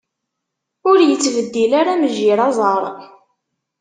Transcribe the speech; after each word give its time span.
Ur 0.89 0.97
yettbeddil 1.03 1.71
ara 1.79 1.93
mejjir 2.01 2.39
aẓar. 2.47 2.83